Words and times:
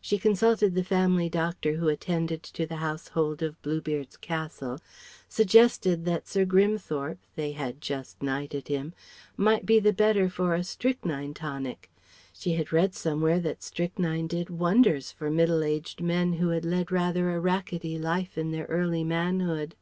She 0.00 0.16
consulted 0.16 0.76
the 0.76 0.84
family 0.84 1.28
doctor 1.28 1.72
who 1.72 1.88
attended 1.88 2.44
to 2.44 2.66
the 2.66 2.76
household 2.76 3.42
of 3.42 3.60
Bluebeard's 3.62 4.16
Castle; 4.16 4.78
suggested 5.28 6.04
that 6.04 6.28
Sir 6.28 6.44
Grimthorpe 6.44 7.18
(they 7.34 7.50
had 7.50 7.80
just 7.80 8.22
knighted 8.22 8.68
him) 8.68 8.94
might 9.36 9.66
be 9.66 9.80
the 9.80 9.92
better 9.92 10.28
for 10.28 10.54
a 10.54 10.62
strychnine 10.62 11.34
tonic; 11.34 11.90
she 12.32 12.52
had 12.52 12.72
read 12.72 12.94
somewhere 12.94 13.40
that 13.40 13.64
strychnine 13.64 14.28
did 14.28 14.50
wonders 14.50 15.10
for 15.10 15.32
middle 15.32 15.64
aged 15.64 16.00
men 16.00 16.34
who 16.34 16.50
had 16.50 16.64
led 16.64 16.92
rather 16.92 17.30
a 17.32 17.40
rackety 17.40 17.98
life 17.98 18.38
in 18.38 18.52
their 18.52 18.66
early 18.66 19.02
manhood. 19.02 19.74